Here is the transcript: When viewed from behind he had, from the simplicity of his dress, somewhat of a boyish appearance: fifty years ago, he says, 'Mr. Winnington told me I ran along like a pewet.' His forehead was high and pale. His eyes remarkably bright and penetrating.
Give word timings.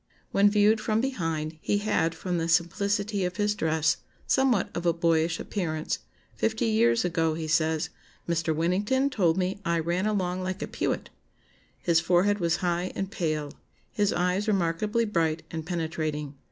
When 0.31 0.49
viewed 0.49 0.81
from 0.81 0.99
behind 0.99 1.59
he 1.61 1.77
had, 1.77 2.15
from 2.15 2.39
the 2.39 2.47
simplicity 2.49 3.23
of 3.23 3.37
his 3.37 3.53
dress, 3.53 3.97
somewhat 4.25 4.71
of 4.75 4.87
a 4.87 4.93
boyish 4.93 5.39
appearance: 5.39 5.99
fifty 6.35 6.65
years 6.65 7.05
ago, 7.05 7.35
he 7.35 7.47
says, 7.47 7.91
'Mr. 8.27 8.55
Winnington 8.55 9.11
told 9.11 9.37
me 9.37 9.61
I 9.63 9.77
ran 9.77 10.07
along 10.07 10.41
like 10.41 10.63
a 10.63 10.67
pewet.' 10.67 11.11
His 11.77 11.99
forehead 11.99 12.39
was 12.39 12.55
high 12.65 12.91
and 12.95 13.11
pale. 13.11 13.53
His 13.91 14.11
eyes 14.11 14.47
remarkably 14.47 15.05
bright 15.05 15.43
and 15.51 15.67
penetrating. 15.67 16.33